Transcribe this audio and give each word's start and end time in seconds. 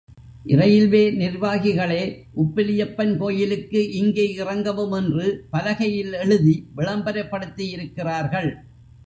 Railway 0.45 1.01
நிர்வாகிகளே 1.11 1.99
உப்பிலியப்பன் 2.35 3.13
கோயிலுக்கு 3.17 3.81
இங்கே 3.91 4.25
இறங்கவும் 4.33 4.91
என்று 4.91 5.27
பலகையில் 5.51 6.13
எழுதி 6.23 6.55
விளம்பரப்படுத்தி 6.75 7.67
யிருக்கிறார்கள். 7.73 8.51